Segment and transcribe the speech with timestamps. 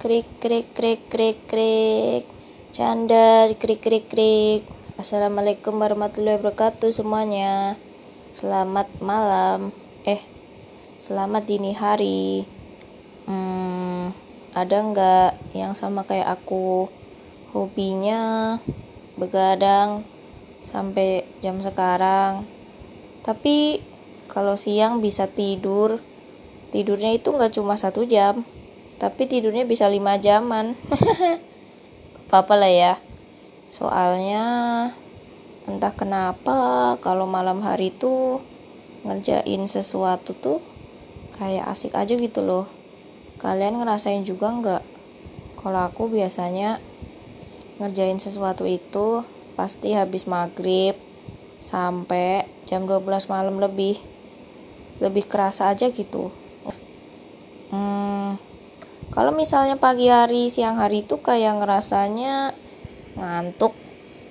[0.00, 2.24] krik krik krik krik krik.
[2.72, 4.64] Canda krik krik krik.
[4.96, 7.76] Assalamualaikum warahmatullahi wabarakatuh semuanya.
[8.32, 9.76] Selamat malam.
[10.08, 10.24] Eh
[10.96, 12.48] selamat dini hari.
[13.28, 14.16] Hmm,
[14.56, 16.88] ada nggak yang sama kayak aku?
[17.52, 18.56] Hobinya
[19.20, 20.08] begadang
[20.64, 22.48] sampai jam sekarang.
[23.20, 23.84] Tapi
[24.32, 26.00] kalau siang bisa tidur.
[26.72, 28.48] Tidurnya itu nggak cuma satu jam
[29.00, 30.76] tapi tidurnya bisa lima jaman.
[32.28, 32.92] Apa-apa lah ya.
[33.72, 34.44] Soalnya
[35.64, 38.44] entah kenapa kalau malam hari tuh
[39.08, 40.60] ngerjain sesuatu tuh
[41.40, 42.68] kayak asik aja gitu loh.
[43.40, 44.84] Kalian ngerasain juga nggak?
[45.56, 46.76] Kalau aku biasanya
[47.80, 49.24] ngerjain sesuatu itu
[49.56, 50.92] pasti habis maghrib
[51.56, 53.96] sampai jam 12 malam lebih.
[55.00, 56.28] Lebih kerasa aja gitu.
[57.72, 58.36] Hmm,
[59.10, 62.54] kalau misalnya pagi hari siang hari itu kayak ngerasanya
[63.18, 63.74] ngantuk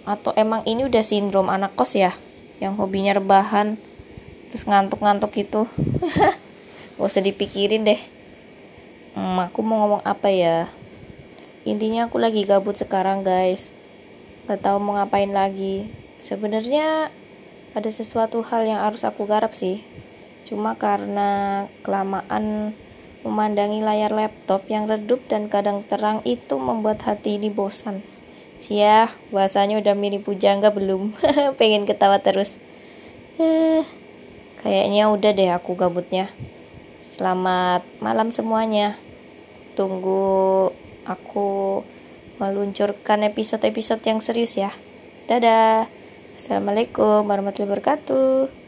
[0.07, 2.15] atau emang ini udah sindrom anak kos ya
[2.63, 3.79] yang hobinya rebahan
[4.49, 5.69] terus ngantuk-ngantuk gitu.
[6.97, 8.01] Gak usah dipikirin deh.
[9.13, 10.67] Hmm, aku mau ngomong apa ya?
[11.63, 13.77] Intinya aku lagi gabut sekarang guys.
[14.49, 15.87] Gak tahu mau ngapain lagi.
[16.19, 17.13] Sebenarnya
[17.77, 19.85] ada sesuatu hal yang harus aku garap sih.
[20.43, 22.73] Cuma karena kelamaan
[23.19, 27.99] Memandangi layar laptop yang redup dan kadang terang itu membuat hati ini bosan.
[28.59, 31.15] Cia, bahasanya udah mirip pujangga belum?
[31.59, 32.59] Pengen ketawa terus.
[33.39, 33.83] Eh,
[34.59, 36.31] kayaknya udah deh aku gabutnya.
[36.99, 38.99] Selamat malam semuanya.
[39.79, 40.71] Tunggu
[41.07, 41.81] aku
[42.39, 44.71] meluncurkan episode-episode yang serius ya.
[45.27, 45.87] Dadah.
[46.39, 48.59] Assalamualaikum warahmatullahi wabarakatuh.